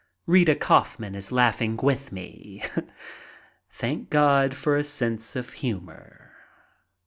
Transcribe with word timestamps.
Rita 0.25 0.55
Kaufman 0.55 1.13
is 1.13 1.31
laughing 1.31 1.77
with 1.77 2.11
me. 2.11 2.63
Thank 3.71 4.11
heaven 4.11 4.51
for 4.57 4.75
a 4.75 4.83
sense 4.83 5.35
of 5.35 5.53
humor. 5.53 6.31